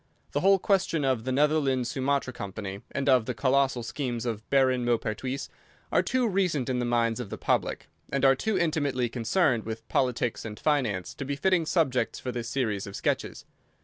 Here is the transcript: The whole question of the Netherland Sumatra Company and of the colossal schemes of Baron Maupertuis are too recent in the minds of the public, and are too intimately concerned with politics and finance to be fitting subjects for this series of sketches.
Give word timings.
The 0.31 0.39
whole 0.39 0.57
question 0.57 1.05
of 1.05 1.25
the 1.25 1.31
Netherland 1.31 1.85
Sumatra 1.85 2.33
Company 2.33 2.81
and 2.91 3.07
of 3.07 3.27
the 3.27 3.35
colossal 3.35 3.83
schemes 3.83 4.25
of 4.25 4.49
Baron 4.49 4.83
Maupertuis 4.83 5.47
are 5.91 6.01
too 6.01 6.27
recent 6.27 6.69
in 6.69 6.79
the 6.79 6.85
minds 6.85 7.19
of 7.19 7.29
the 7.29 7.37
public, 7.37 7.87
and 8.11 8.25
are 8.25 8.33
too 8.33 8.57
intimately 8.57 9.09
concerned 9.09 9.63
with 9.63 9.87
politics 9.89 10.43
and 10.43 10.59
finance 10.59 11.13
to 11.13 11.23
be 11.23 11.35
fitting 11.35 11.67
subjects 11.67 12.17
for 12.19 12.31
this 12.31 12.49
series 12.49 12.87
of 12.87 12.95
sketches. 12.95 13.45